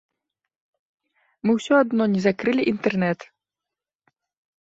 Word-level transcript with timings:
Мы 1.47 1.51
ўсё 1.57 1.73
адно 1.83 2.03
не 2.13 2.21
закрылі 2.27 2.63
інтэрнэт. 2.73 3.19